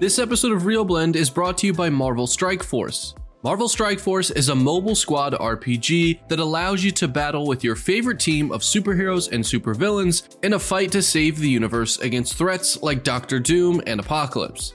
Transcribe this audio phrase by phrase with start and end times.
[0.00, 3.16] This episode of ReelBlend is brought to you by Marvel Strike Force.
[3.42, 7.74] Marvel Strike Force is a mobile squad RPG that allows you to battle with your
[7.74, 12.80] favorite team of superheroes and supervillains in a fight to save the universe against threats
[12.80, 14.74] like Doctor Doom and Apocalypse.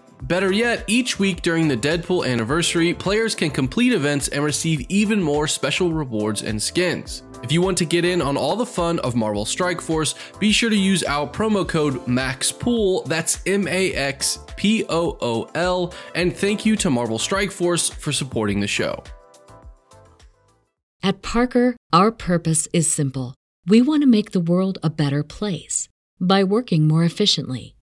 [0.21, 5.21] Better yet, each week during the Deadpool anniversary, players can complete events and receive even
[5.21, 7.23] more special rewards and skins.
[7.41, 10.51] If you want to get in on all the fun of Marvel Strike Force, be
[10.51, 15.91] sure to use our promo code MAXPOOL, that's M A X P O O L,
[16.13, 19.03] and thank you to Marvel Strike Force for supporting the show.
[21.01, 23.33] At Parker, our purpose is simple.
[23.65, 27.75] We want to make the world a better place by working more efficiently,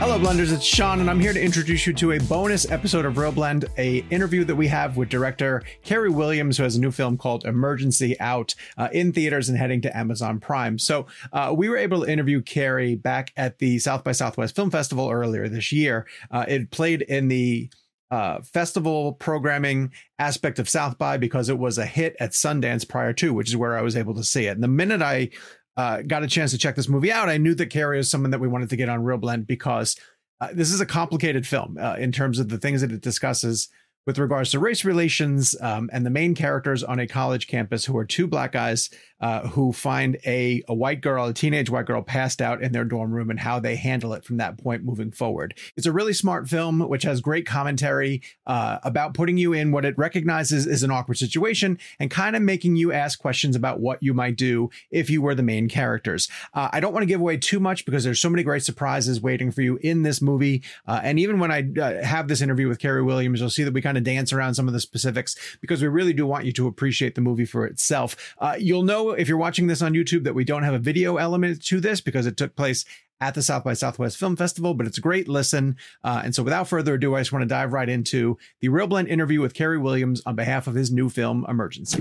[0.00, 0.50] Hello, Blenders.
[0.50, 3.98] It's Sean, and I'm here to introduce you to a bonus episode of ReelBlend, a
[4.08, 8.18] interview that we have with director Carey Williams, who has a new film called Emergency
[8.18, 10.78] out uh, in theaters and heading to Amazon Prime.
[10.78, 14.70] So uh, we were able to interview Carey back at the South by Southwest Film
[14.70, 16.06] Festival earlier this year.
[16.30, 17.68] Uh, it played in the
[18.10, 23.12] uh, festival programming aspect of South by because it was a hit at Sundance prior
[23.12, 24.52] to, which is where I was able to see it.
[24.52, 25.28] And the minute I
[25.76, 28.30] uh, got a chance to check this movie out, I knew that Carey is someone
[28.30, 29.96] that we wanted to get on ReelBlend because
[30.40, 33.68] uh, this is a complicated film uh, in terms of the things that it discusses
[34.06, 37.96] with regards to race relations um, and the main characters on a college campus who
[37.96, 38.90] are two black guys
[39.20, 42.84] uh, who find a, a white girl, a teenage white girl, passed out in their
[42.84, 45.54] dorm room and how they handle it from that point moving forward.
[45.76, 49.84] It's a really smart film, which has great commentary uh, about putting you in what
[49.84, 54.02] it recognizes is an awkward situation and kind of making you ask questions about what
[54.02, 56.28] you might do if you were the main characters.
[56.54, 59.20] Uh, I don't want to give away too much because there's so many great surprises
[59.20, 60.62] waiting for you in this movie.
[60.86, 63.74] Uh, and even when I uh, have this interview with Carey Williams, you'll see that
[63.74, 66.52] we kind of dance around some of the specifics because we really do want you
[66.52, 68.34] to appreciate the movie for itself.
[68.38, 71.16] Uh, you'll know if you're watching this on YouTube that we don't have a video
[71.16, 72.84] element to this because it took place
[73.20, 75.76] at the South by Southwest Film Festival, but it's a great listen.
[76.02, 79.08] Uh, and so without further ado, I just want to dive right into the ReelBlend
[79.08, 82.00] interview with Carey Williams on behalf of his new film, Emergency.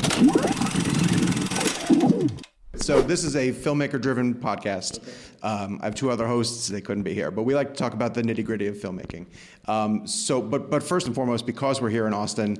[2.90, 5.08] So this is a filmmaker-driven podcast.
[5.44, 7.94] Um, I have two other hosts; they couldn't be here, but we like to talk
[7.94, 9.28] about the nitty-gritty of filmmaking.
[9.68, 12.58] Um, so, but but first and foremost, because we're here in Austin,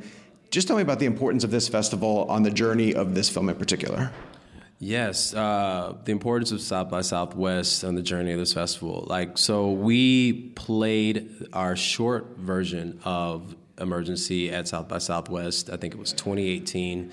[0.52, 3.50] just tell me about the importance of this festival on the journey of this film
[3.50, 4.12] in particular.
[4.78, 9.08] Yes, uh, the importance of South by Southwest and the journey of this festival.
[9.10, 15.72] Like, so we played our short version of Emergency at South by Southwest.
[15.72, 17.12] I think it was 2018,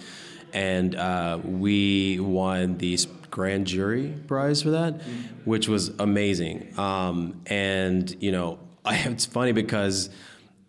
[0.56, 2.98] and uh, we won the
[3.30, 5.02] grand jury prize for that,
[5.44, 6.76] which was amazing.
[6.78, 10.08] Um, and you know, it's funny because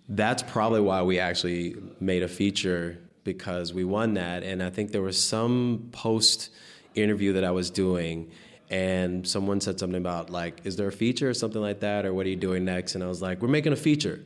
[0.09, 4.91] that's probably why we actually made a feature because we won that, and I think
[4.91, 6.49] there was some post
[6.93, 8.31] interview that I was doing
[8.69, 12.05] and someone said something about like is there a feature or something like that?
[12.05, 12.95] Or what are you doing next?
[12.95, 14.19] And I was like we're making a feature.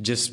[0.00, 0.32] Just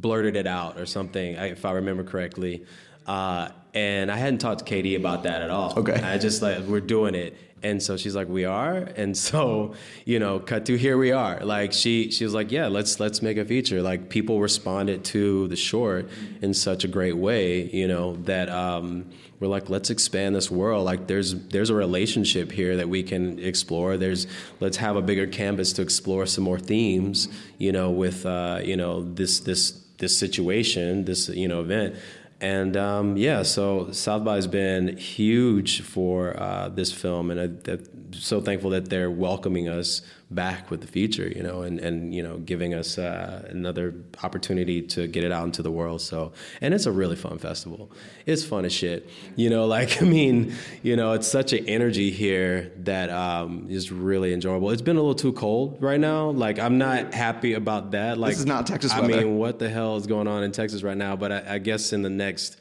[0.00, 2.64] blurted it out or something if I remember correctly
[3.08, 4.94] uh, and I hadn't talked to K.D.
[4.94, 5.78] about that at all.
[5.78, 5.94] Okay.
[5.94, 7.36] I just like we're doing it.
[7.60, 8.76] And so she's like we are?
[8.76, 9.74] And so
[10.04, 11.40] you know cut to here we are.
[11.40, 13.82] Like she she was like yeah let's let's make a feature.
[13.82, 16.08] Like people responded to the short
[16.42, 19.06] in such a great way you know that um,
[19.40, 20.84] we're like let's expand this world.
[20.84, 23.96] Like there's there's a relationship here that we can explore.
[23.96, 24.26] There's
[24.60, 28.76] let's have a bigger canvas to explore some more themes you know with uh, you
[28.76, 31.96] know this this this situation this you know event
[32.40, 37.72] and um, yeah, so South by has been huge for uh, this film, and I,
[37.72, 42.14] am so thankful that they're welcoming us back with the feature, you know, and, and
[42.14, 46.02] you know, giving us uh, another opportunity to get it out into the world.
[46.02, 47.90] So, and it's a really fun festival.
[48.26, 49.66] It's fun as shit, you know.
[49.78, 54.70] Like, I mean, you know, it's such an energy here that um, is really enjoyable.
[54.70, 56.30] It's been a little too cold right now.
[56.30, 58.16] Like, I'm not happy about that.
[58.18, 59.18] Like, This is not Texas I weather.
[59.18, 61.16] mean, what the hell is going on in Texas right now?
[61.16, 62.58] But I, I guess in the next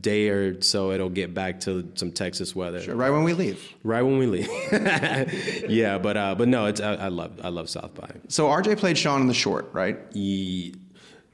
[0.00, 3.62] day or so, it'll get back to some Texas weather Right when we leave.
[3.82, 4.48] right when we leave.
[5.68, 8.10] yeah, but uh, but no, it's I, I love I love South by.
[8.28, 9.98] So RJ played Sean in the short, right?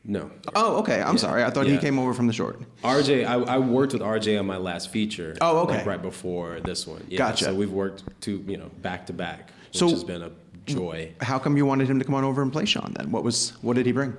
[0.03, 1.03] No, Oh, okay.
[1.03, 1.45] I'm sorry.
[1.45, 2.59] I thought he came over from the short.
[2.83, 3.27] RJ.
[3.27, 5.37] I, I worked with RJ on my last feature.
[5.43, 5.77] Oh, okay.
[5.77, 7.05] like right before this one.
[7.09, 7.45] Yeah, Gotcha.
[7.45, 10.31] So we've worked to you know back to back, which So- has been a
[10.67, 13.11] joy How come you wanted him to come on over and play Sean then?
[13.11, 14.15] What was what did he bring?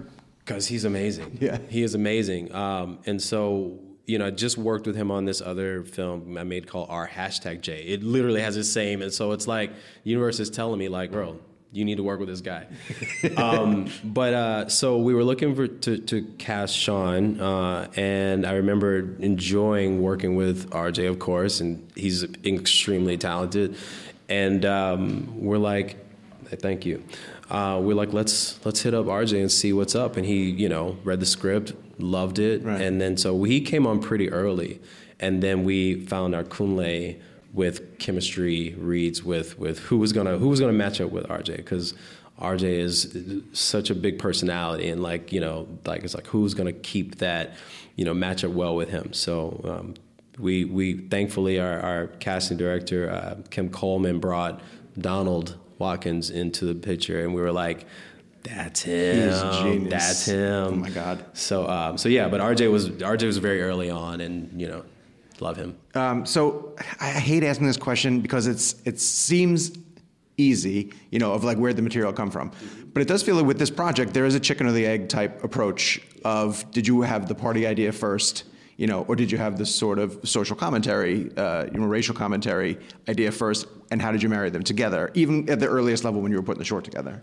[0.46, 1.38] because he's amazing.
[1.42, 1.58] Yeah.
[1.70, 2.54] he is amazing.
[2.54, 3.80] Um, and so.
[4.12, 7.08] You know, I just worked with him on this other film I made called R
[7.08, 7.82] hashtag J.
[7.82, 9.72] It literally has the same, and so it's like
[10.04, 11.40] universe is telling me, like, bro,
[11.72, 12.68] you need to work with this guy.
[13.38, 18.56] um, but uh, so we were looking for to, to cast Sean, uh, and I
[18.56, 23.78] remember enjoying working with RJ, of course, and he's extremely talented.
[24.28, 25.98] And um, we're like,
[26.60, 27.02] thank you.
[27.50, 30.18] Uh, we're like, let's let's hit up RJ and see what's up.
[30.18, 32.82] And he, you know, read the script, loved it, Right.
[32.82, 34.80] and then so he came on pretty early,
[35.20, 37.16] and then we found our Kunle
[37.54, 41.58] with chemistry reads with with who was gonna who was gonna match up with RJ
[41.58, 41.94] because
[42.42, 43.16] RJ is
[43.54, 47.54] such a big personality and like you know like it's like who's gonna keep that
[47.98, 49.14] you know match up well with him.
[49.14, 49.62] So.
[49.64, 49.94] Um,
[50.40, 54.62] we, we thankfully our, our casting director uh, Kim Coleman brought
[54.98, 57.86] Donald Watkins into the picture and we were like
[58.44, 59.92] that's him He's a genius.
[59.92, 61.26] that's him Oh my God.
[61.34, 64.84] so um, so yeah, but RJ was RJ was very early on, and you know,
[65.40, 65.78] love him.
[65.96, 69.72] Um, so I I hate asking this question because it's it seems
[70.38, 72.52] easy, you know, of like where the material come from.
[72.94, 75.08] But it does feel like with this project there is a chicken or the egg
[75.08, 78.46] type approach of did you have the party idea first,
[78.78, 82.16] you know, or did you have this sort of social commentary, uh, you know, racial
[82.16, 82.78] commentary
[83.08, 86.32] idea first, and how did you marry them together, even at the earliest level when
[86.32, 87.22] you were putting the short together?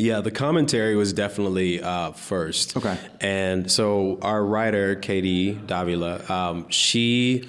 [0.00, 2.74] Yeah, the commentary was definitely uh, first.
[2.74, 2.96] Okay.
[3.20, 5.60] And so our writer, K.D.
[5.66, 7.46] Davila, um, she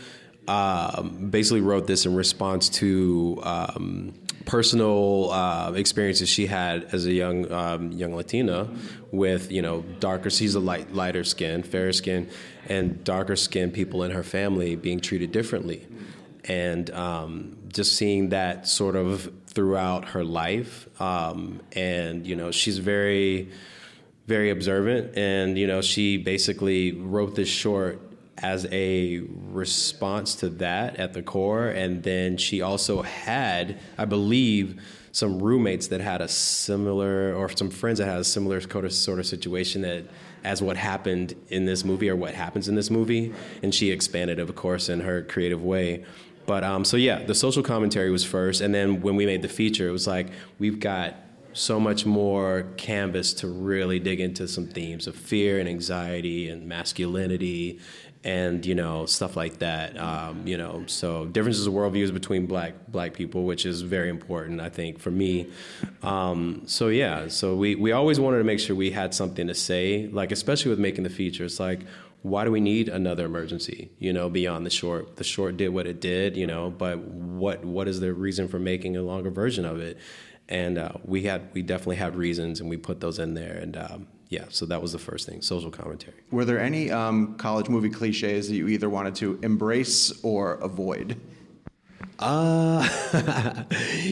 [0.50, 4.14] um, basically wrote this in response to um,
[4.44, 8.70] personal uh, experiences she had as a young um, young Latina
[9.12, 10.30] with you know darker.
[10.30, 12.30] She's a light lighter skin, fairer skin,
[12.68, 15.88] and darker skinned people in her family being treated differently
[16.46, 20.88] and um, just seeing that sort of throughout her life.
[21.02, 23.50] Um, and you know, she's very,
[24.28, 28.00] very observant, and you know, she basically wrote this short
[28.38, 29.22] as a
[29.52, 31.68] response to that at the core.
[31.68, 34.82] And then she also had, I believe.
[35.14, 38.86] Some roommates that had a similar, or some friends that had a similar sort
[39.20, 40.06] of, situation that,
[40.46, 44.40] as what happened in this movie, or what happens in this movie, and she expanded,
[44.40, 46.06] of course, in her creative way.
[46.52, 49.48] But um, so yeah, the social commentary was first, and then when we made the
[49.48, 50.28] feature, it was like
[50.60, 51.16] we've got
[51.54, 56.68] so much more canvas to really dig into some themes of fear and anxiety and
[56.68, 57.80] masculinity
[58.26, 60.84] and you know stuff like that um, you know.
[60.88, 65.10] So differences of worldviews between black black people which is very important i think for
[65.10, 65.48] me.
[66.04, 69.56] Um, so yeah so we, we always wanted to make sure we had something to
[69.56, 71.80] say like especially with making the feature it's like
[72.24, 75.88] why do we need another emergency you know beyond the short the short did what
[75.88, 77.00] it did you know but
[77.42, 79.98] what what is the reason for making a longer version of it?
[80.48, 83.78] And uh, we had we definitely had reasons and we put those in there and
[83.78, 86.18] um, yeah so that was the first thing social commentary.
[86.30, 91.20] Were there any um, college movie cliches that you either wanted to embrace or avoid?
[92.20, 92.88] uh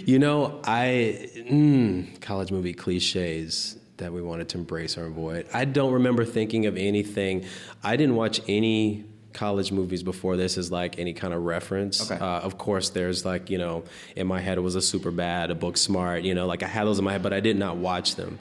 [0.06, 5.63] you know i mm, college movie cliches that we wanted to embrace or avoid i
[5.63, 7.46] don't remember thinking of anything.
[7.84, 12.10] I didn't watch any college movies before this as like any kind of reference.
[12.12, 12.20] Okay.
[12.20, 13.84] uh, of course there's like you know
[14.15, 17.00] in my head it was a Superbad a Booksmart you know like i had those
[17.00, 18.39] in my head but i did not watch them.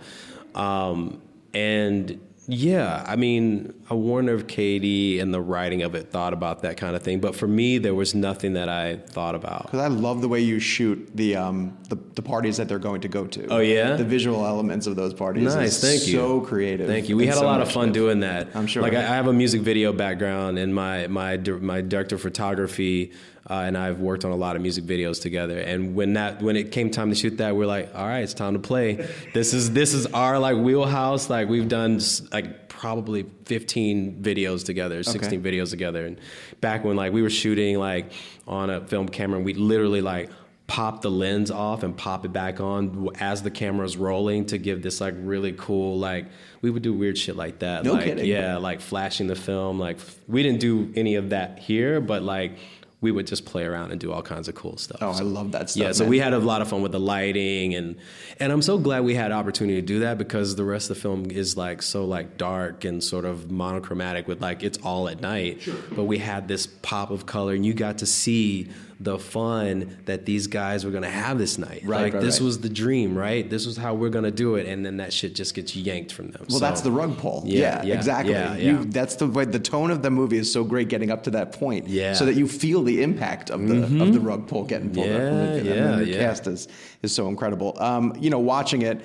[0.55, 1.21] Um,
[1.55, 5.21] and yeah, I mean, I wonder if K.D.
[5.21, 7.21] and the writing of it thought about that kind of thing.
[7.21, 9.65] But for me, there was nothing that I thought about.
[9.65, 13.03] Because I love the way you shoot the, um, the the parties that they're going
[13.03, 13.47] to go to.
[13.49, 13.97] Oh, yeah?
[13.97, 15.55] the visual elements of those parties.
[15.55, 16.19] Nice, is thank you.
[16.19, 16.89] So creative.
[16.89, 17.19] Thank you.
[17.19, 18.49] We had a lot of fun doing that.
[18.55, 18.83] I'm sure.
[18.83, 23.13] Like I, I have a music video background, and my my my director of photography
[23.49, 25.59] uh, and I've worked on a lot of music videos together.
[25.59, 28.35] And when that when it came time to shoot that, we're like, all right, it's
[28.35, 29.09] time to play.
[29.33, 31.31] This is this is our like wheelhouse.
[31.31, 32.01] Like we've done
[32.33, 36.07] like probably 15 videos together, 16 videos together.
[36.07, 36.21] And
[36.61, 38.13] back when like we were shooting like
[38.47, 40.31] on a film camera, and we literally like
[40.69, 44.83] pop the lens off and pop it back on as the camera's rolling to give
[44.83, 46.27] this like really cool like
[46.61, 47.85] we would do weird shit like that.
[47.85, 48.27] No like, kidding.
[48.27, 49.79] Yeah, like flashing the film.
[49.79, 52.59] Like we didn't do any of that here, but like
[53.01, 54.99] we would just play around and do all kinds of cool stuff.
[55.01, 56.99] Oh, I love that stuff, Yeah, so we had a lot of fun with the
[57.01, 57.97] lighting and
[58.41, 61.03] and I'm so glad we had opportunity to do that because the rest of the
[61.03, 65.21] film is like so like dark and sort of monochromatic with like it's all at
[65.21, 65.61] night.
[65.95, 68.69] But we had this pop of color and you got to see
[69.01, 71.83] the fun that these guys were gonna have this night.
[71.85, 72.47] Right, like right, this right.
[72.47, 73.49] was the dream, right?
[73.49, 76.33] This was how we're gonna do it, and then that shit just gets yanked from
[76.33, 76.47] them.
[76.49, 77.45] Well, So- that's the rug pull.
[77.47, 78.33] Yeah, Yeah, yeah, exactly.
[78.35, 81.23] yeah, You, that's the way the tone of the movie is so great getting up
[81.25, 81.87] to that point.
[81.87, 82.07] Yeah.
[82.11, 82.15] Mm-hmm.
[82.19, 85.13] So that you feel the impact of the of the rug pull getting pulled up
[85.13, 85.45] from Yeah.
[85.59, 86.19] And yeah, then the yeah.
[86.19, 86.67] cast is
[87.03, 87.77] is so incredible.
[87.79, 89.01] Um, you know, watching it,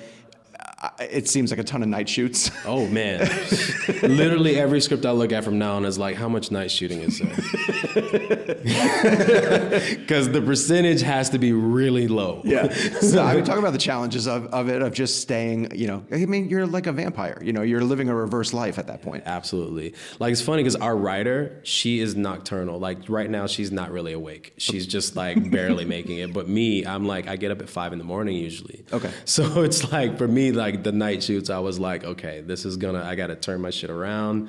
[1.00, 2.50] it seems like a ton of night shoots.
[2.66, 3.20] Oh man,
[4.02, 7.02] literally every script I look at from now on is like, how much night shooting
[7.02, 7.28] is there?
[10.04, 12.40] Because the percentage has to be really low.
[12.44, 12.72] Yeah.
[13.00, 16.04] so I mean, talk about the challenges of, of it, of just staying, you know,
[16.10, 19.02] I mean, you're like a vampire, you know, you're living a reverse life at that
[19.02, 19.24] point.
[19.26, 19.94] Absolutely.
[20.18, 22.78] Like it's funny because our writer, she is nocturnal.
[22.78, 24.54] Like right now, she's not really awake.
[24.56, 26.32] She's just like barely making it.
[26.32, 28.84] But me, I'm like, I get up at five in the morning usually.
[28.92, 29.10] Okay.
[29.24, 32.76] So it's like for me, like the night shoots, I was like, okay, this is
[32.76, 34.48] gonna, I got to turn my shit around.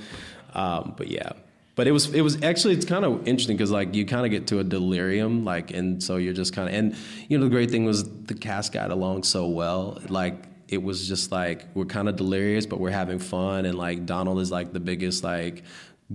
[0.53, 1.33] Um, but yeah.
[1.75, 4.31] But it was it was actually it's kind of interesting because like you kind of
[4.31, 6.95] get to a delirium like and so you're just kind of and
[7.27, 11.07] you know the great thing was the cast got along so well like it was
[11.07, 14.73] just like we're kind of delirious, but we're having fun, and like Donald is like
[14.73, 15.63] the biggest like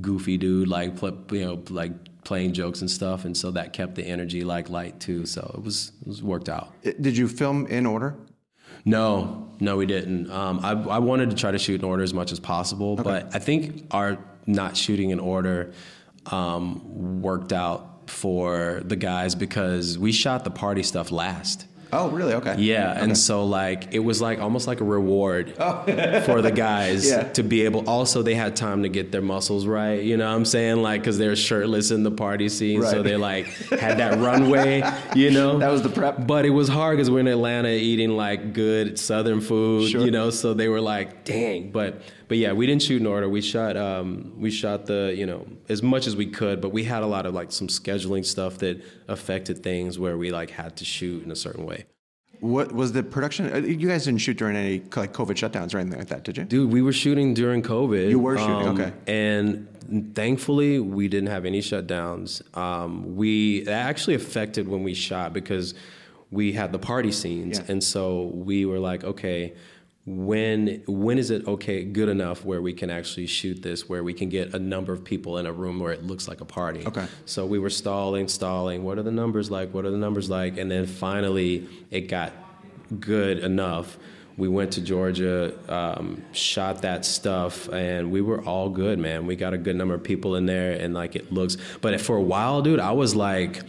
[0.01, 1.93] goofy dude, like you know like
[2.25, 5.27] playing jokes and stuff, and so that kept the energy like light too.
[5.27, 6.73] So it was it was worked out.
[6.83, 8.17] Did you film in order?
[8.85, 10.31] No, no, we didn't.
[10.31, 13.35] Um, I, I wanted to try to shoot in order as much as possible, but
[13.35, 15.73] I think our not shooting in order
[16.27, 21.67] um, worked out for the guys because we shot the party stuff last.
[21.93, 22.35] Oh, really?
[22.35, 22.57] Okay.
[22.59, 25.83] Yeah, and so like it was like almost like a reward oh.
[26.27, 27.25] for the guys Yeah.
[27.25, 27.89] to be able.
[27.89, 30.03] Also, they had time to get their muscles right.
[30.03, 30.83] You know what I'm saying?
[30.83, 34.83] Like because they're shirtless in the party scene, so they like had that runway.
[35.15, 36.27] You know, That was the prep.
[36.27, 39.91] But it was hard because we're in Atlanta eating like good Southern food.
[39.91, 40.05] Sure.
[40.05, 41.71] You know, so they were like, dang.
[41.71, 43.29] But but yeah, we didn't shoot in order.
[43.29, 46.85] We shot um we shot the you know as much as we could, but we
[46.85, 48.77] had a lot of like some scheduling stuff that
[49.09, 51.87] affected things where we like had to shoot in a certain way.
[52.39, 53.53] What was the production?
[53.53, 56.37] uh, You guys didn't shoot during any like COVID shutdowns or anything like that, did
[56.39, 56.45] you?
[56.45, 58.05] Dude, we were shooting during COVID.
[58.05, 58.93] Um, You were shooting, okay.
[59.09, 59.67] And
[60.15, 62.31] thankfully, we didn't have any shutdowns.
[62.57, 65.75] Um, we that actually affected when we shot because
[66.31, 67.73] we had the party scenes, Yeah.
[67.73, 69.53] and so we were like, okay,
[70.11, 74.13] when when is it okay, good enough where we can actually shoot this, where we
[74.13, 76.85] can get a number of people in a room where it looks like a party?
[76.85, 77.07] Okay.
[77.27, 78.83] So we were stalling, stalling.
[78.83, 79.73] What are the numbers like?
[79.73, 80.59] What are the numbers like?
[80.59, 82.33] And then finally, it got
[82.99, 83.99] good enough.
[84.37, 89.27] We went to Georgia, um, shot that stuff, and we were all good, man.
[89.27, 91.57] We got a good number of people in there, and like it looks.
[91.81, 93.63] But for a while, dude, I was like,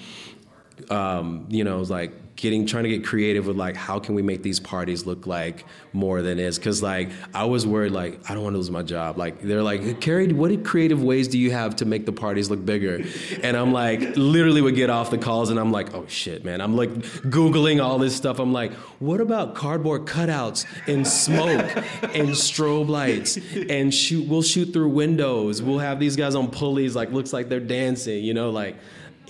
[0.90, 4.42] um, you know, like getting trying to get creative with like how can we make
[4.42, 6.58] these parties look like more than is?
[6.58, 9.18] Because like I was worried like I don't want to lose my job.
[9.18, 12.66] Like they're like Carey what creative ways do you have to make the parties look
[12.66, 13.04] bigger?
[13.44, 16.62] And I'm like literally would get off the calls and I'm like oh shit man.
[16.62, 18.40] I'm like googling all this stuff.
[18.40, 23.38] I'm like what about cardboard cutouts and smoke and strobe lights
[23.70, 25.62] and shoot we'll shoot through windows.
[25.62, 28.78] We'll have these guys on pulleys like looks like they're dancing you know like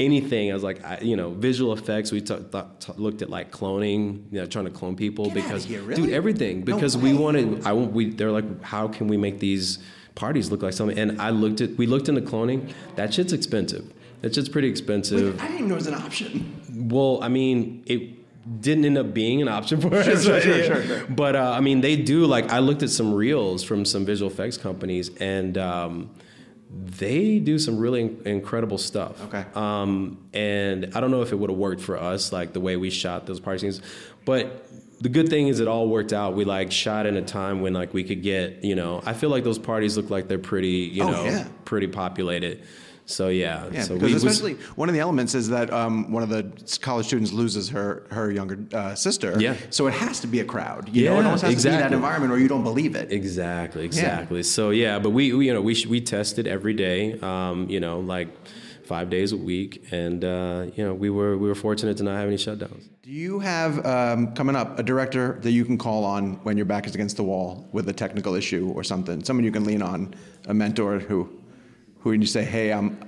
[0.06, 0.52] anything.
[0.52, 2.12] I was like, I, you know, visual effects.
[2.12, 2.36] We t-
[2.98, 6.04] looked at like cloning, you know, trying to clone people Get because, here, really?
[6.04, 6.60] dude, everything.
[6.60, 9.80] No Because we wanted, I we they're like, how can we make these
[10.16, 10.98] parties look like something?
[10.98, 12.74] And I looked at, we looked into cloning.
[12.96, 13.92] That shit's expensive.
[14.22, 15.40] That shit's pretty expensive.
[15.40, 16.62] I didn't even know it was an option.
[16.90, 20.06] Well, I mean, it didn't end up being an option for us.
[20.06, 21.06] sure, sure, sure, sure.
[21.08, 22.26] But uh, I mean, they do.
[22.26, 26.10] Like, I looked at some reels from some visual effects companies, and um,
[26.74, 29.22] they do some really incredible stuff.
[29.26, 29.46] Okay.
[29.56, 32.78] Um, and I don't know if it would have worked for us, like the way
[32.78, 33.82] we shot those party scenes,
[34.26, 34.68] but.
[35.02, 36.36] The good thing is it all worked out.
[36.36, 39.32] We like shot in a time when like we could get, you know, I feel
[39.32, 41.48] like those parties look like they're pretty, you Oh, know, yeah.
[41.66, 42.62] pretty populated.
[43.12, 46.12] So yeah, Yeah, so because we was- especially one of the elements is that um,
[46.12, 46.44] one of the
[46.82, 49.36] college students loses her her younger uh, sister.
[49.40, 49.56] Yeah.
[49.70, 50.90] So it has to be a crowd.
[50.92, 53.12] You know, it Yeah, almost has to be that environment, or you don't believe it.
[53.12, 54.44] Exactly, exactly.
[54.44, 58.00] So yeah, but we, we you know we we tested every day, um, you know,
[58.00, 58.30] like
[58.86, 62.16] five days a week, and uh, you know we were we were fortunate to not
[62.18, 62.84] have any shutdowns.
[63.04, 66.66] Do you have um, coming up a director that you can call on when your
[66.68, 69.24] back is against the wall with a technical issue or something?
[69.24, 70.14] Someone you can lean on,
[70.48, 71.28] a mentor who,
[72.02, 73.00] who you say, hey, I'm,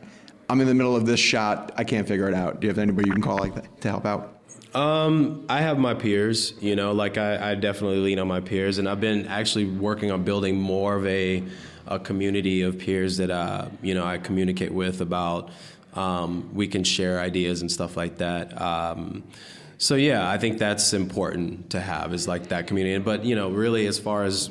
[0.50, 2.60] I'm in the middle of this shot, I can't figure it out.
[2.60, 4.34] Do you have anybody you can call like that to help out?
[4.74, 8.80] Um, I have my peers, you know, like I, I, definitely lean on my peers,
[8.80, 11.44] and I've been actually working on building more of a,
[11.86, 15.52] a community of peers that uh, you know I communicate with about.
[15.94, 18.60] Um, we can share ideas and stuff like that.
[18.60, 19.24] Um,
[19.78, 22.98] so yeah, I think that's important to have is like that community.
[22.98, 24.50] But you know, really, as far as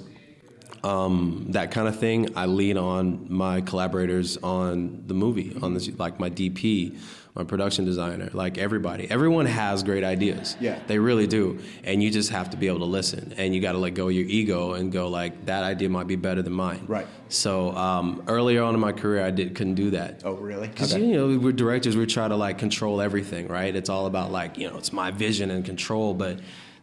[0.84, 5.88] um, that kind of thing, I lean on my collaborators on the movie, on this,
[5.98, 6.98] like my DP,
[7.34, 9.10] my production designer, like everybody.
[9.10, 10.56] Everyone has great ideas.
[10.60, 10.78] Yeah.
[10.86, 11.60] They really do.
[11.84, 13.32] And you just have to be able to listen.
[13.38, 16.08] And you got to let go of your ego and go like, that idea might
[16.08, 16.84] be better than mine.
[16.86, 17.06] Right.
[17.28, 20.22] So um, earlier on in my career, I did couldn't do that.
[20.24, 20.68] Oh, really?
[20.68, 21.02] Because okay.
[21.02, 23.74] you know we're directors, we try to like control everything, right?
[23.74, 26.38] It's all about like you know it's my vision and control, but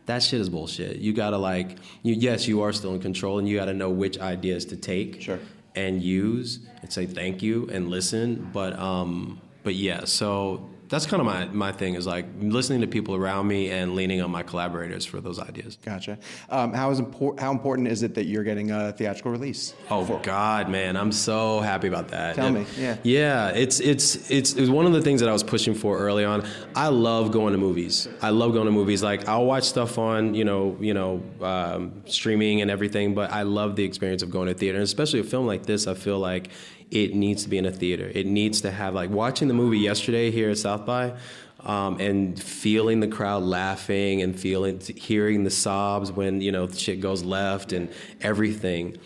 [0.10, 0.98] that shit is bullshit.
[0.98, 4.20] You gotta like, you, yes, you are still in control, and you gotta know which
[4.20, 5.40] ideas to take sure.
[5.76, 8.50] and use, and say thank you and listen.
[8.52, 12.88] But um, but yeah, so that's kind of my, my thing is like listening to
[12.88, 15.78] people around me and leaning on my collaborators for those ideas.
[15.86, 16.18] Gotcha.
[16.50, 19.76] Um, how is impor- how important is it that you're getting a theatrical release?
[19.92, 22.36] Oh for- God, man, I'm so happy about that.
[22.36, 23.50] Tell me, yeah, yeah.
[23.50, 26.26] It's it's it's it was one of the things that I was pushing for early
[26.26, 26.46] on.
[26.76, 28.08] I love going to movies.
[28.22, 29.04] I love going to movies.
[29.04, 33.44] Like I'll watch stuff on you know you know um, streaming and everything, but I
[33.44, 35.86] love the experience of going to theater, and especially a film like this.
[35.86, 36.50] I feel like
[36.92, 38.12] it needs to be in a theater.
[38.14, 41.14] It needs to have like watching the movie yesterday here at South by.
[41.62, 47.02] Um, and feeling the crowd laughing and feeling hearing the sobs when you know shit
[47.02, 47.90] goes left and
[48.22, 48.98] everything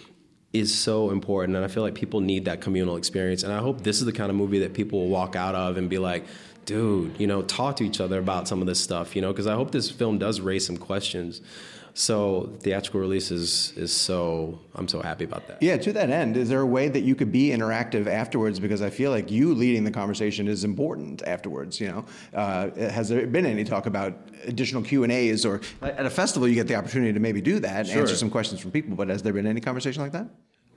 [0.53, 3.81] is so important and i feel like people need that communal experience and i hope
[3.81, 6.25] this is the kind of movie that people will walk out of and be like
[6.65, 9.47] dude you know talk to each other about some of this stuff you know because
[9.47, 11.41] i hope this film does raise some questions
[11.95, 15.61] so theatrical release is, is so I'm so happy about that.
[15.61, 18.59] Yeah, to that end, is there a way that you could be interactive afterwards?
[18.59, 21.79] Because I feel like you leading the conversation is important afterwards.
[21.79, 24.13] You know, uh, has there been any talk about
[24.45, 27.59] additional Q and A's or at a festival you get the opportunity to maybe do
[27.59, 28.01] that, and sure.
[28.01, 28.95] answer some questions from people?
[28.95, 30.27] But has there been any conversation like that?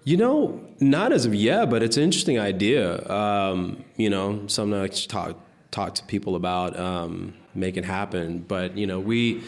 [0.04, 3.08] You know, not as of yet, but it's an interesting idea.
[3.10, 5.36] Um, you know, something I talk
[5.70, 8.38] talk to people about um, making happen.
[8.38, 9.42] But you know, we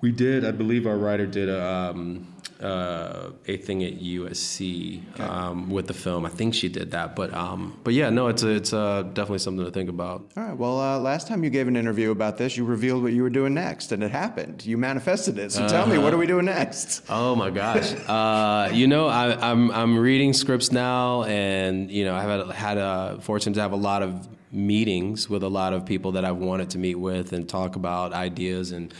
[0.00, 0.44] we did.
[0.44, 2.26] I believe our writer did a, um,
[2.60, 5.22] uh, a thing at USC okay.
[5.22, 6.26] um, with the film.
[6.26, 9.38] I think she did that, but um, but yeah, no, it's a, it's uh, definitely
[9.38, 10.30] something to think about.
[10.36, 10.56] All right.
[10.56, 13.30] Well, uh, last time you gave an interview about this, you revealed what you were
[13.30, 14.64] doing next, and it happened.
[14.64, 15.52] You manifested it.
[15.52, 17.04] So tell me, what are we doing next?
[17.20, 17.94] Oh my gosh.
[18.06, 22.54] Uh, you know, I, am I'm, I'm reading scripts now, and you know, I've had
[22.54, 26.24] had a fortune to have a lot of meetings with a lot of people that
[26.24, 28.92] I've wanted to meet with and talk about ideas and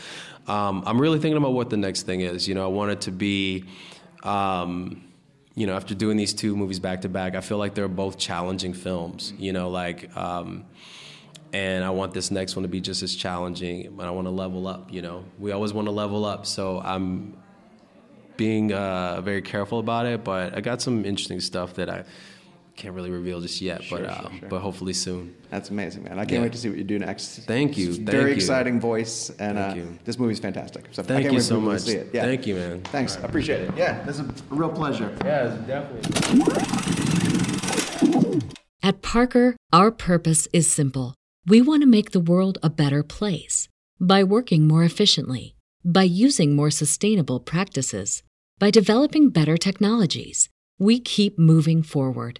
[0.49, 2.47] um, I'm really thinking about what the next thing is.
[2.47, 3.65] You know, I want it to be,
[4.23, 5.03] um,
[5.53, 8.17] you know, after doing these two movies back to back, I feel like they're both
[8.17, 9.31] challenging films.
[9.37, 10.65] You know, like, um,
[11.53, 13.85] and I want this next one to be just as challenging.
[13.85, 14.91] And I want to level up.
[14.91, 16.47] You know, we always want to level up.
[16.47, 17.37] So I'm
[18.35, 20.23] being uh, very careful about it.
[20.23, 22.05] But I got some interesting stuff that I
[22.79, 24.49] can't really reveal just yet, sure, but uh, sure, sure.
[24.49, 25.35] but hopefully soon.
[25.49, 26.13] That's amazing, man.
[26.13, 26.41] I can't yeah.
[26.43, 27.39] wait to see what you do next.
[27.39, 27.93] Thank you.
[27.93, 28.35] Thank very you.
[28.35, 30.85] exciting voice, and uh, this movie's fantastic.
[30.91, 31.81] So Thank you so much.
[31.81, 32.09] see it.
[32.13, 32.23] Yeah.
[32.23, 32.81] Thank you, man.
[32.83, 33.15] Thanks.
[33.15, 33.25] Right.
[33.25, 33.75] I appreciate it.
[33.75, 35.13] Yeah, this is a real pleasure.
[35.25, 36.01] Yeah, definitely.
[38.81, 41.15] At Parker, our purpose is simple.
[41.45, 43.67] We want to make the world a better place
[43.99, 48.23] by working more efficiently, by using more sustainable practices,
[48.57, 50.47] by developing better technologies.
[50.79, 52.39] We keep moving forward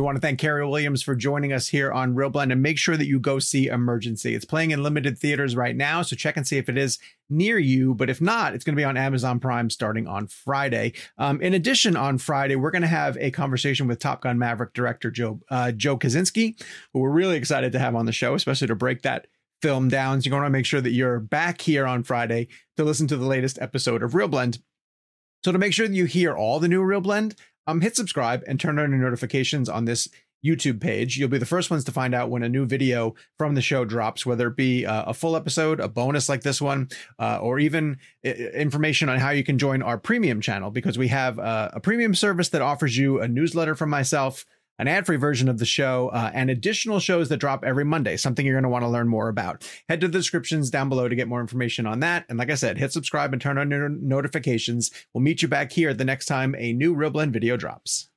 [0.00, 2.96] We want to thank Carey Williams for joining us here on ReelBlend and make sure
[2.96, 4.34] that you go see Emergency.
[4.34, 7.58] It's playing in limited theaters right now, so check and see if it is near
[7.58, 7.94] you.
[7.94, 10.94] But if not, it's going to be on Amazon Prime starting on Friday.
[11.18, 14.72] Um, in addition, on Friday, we're going to have a conversation with Top Gun Maverick
[14.72, 16.58] director Joe uh, Joe Kosinski,
[16.94, 19.26] who we're really excited to have on the show, especially to break that
[19.60, 20.22] film down.
[20.22, 23.18] So you're going to make sure that you're back here on Friday to listen to
[23.18, 24.62] the latest episode of ReelBlend.
[25.44, 27.34] So to make sure that you hear all the new ReelBlend,
[27.66, 30.08] um, hit subscribe and turn on your notifications on this
[30.44, 31.18] YouTube page.
[31.18, 33.84] You'll be the first ones to find out when a new video from the show
[33.84, 37.58] drops, whether it be uh, a full episode, a bonus like this one, uh, or
[37.58, 41.70] even I- information on how you can join our premium channel because we have uh,
[41.74, 44.46] a premium service that offers you a newsletter from myself,
[44.80, 48.16] an ad free version of the show, uh, and additional shows that drop every Monday,
[48.16, 49.62] something you're going to want to learn more about.
[49.88, 52.24] Head to the descriptions down below to get more information on that.
[52.28, 54.90] And like I said, hit subscribe and turn on your notifications.
[55.12, 58.09] We'll meet you back here the next time a new ReelBlend video drops.